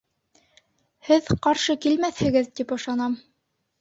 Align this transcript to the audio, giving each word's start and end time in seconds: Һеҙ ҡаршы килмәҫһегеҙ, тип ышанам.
Һеҙ 1.11 1.29
ҡаршы 1.47 1.75
килмәҫһегеҙ, 1.85 2.51
тип 2.61 2.77
ышанам. 2.79 3.19